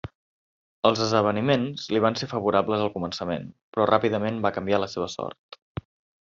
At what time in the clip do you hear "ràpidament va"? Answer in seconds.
3.93-4.55